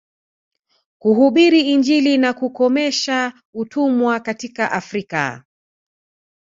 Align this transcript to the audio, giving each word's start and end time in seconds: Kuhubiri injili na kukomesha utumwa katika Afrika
Kuhubiri 0.99 1.61
injili 1.73 2.17
na 2.17 2.33
kukomesha 2.33 3.33
utumwa 3.53 4.19
katika 4.19 4.71
Afrika 4.71 5.43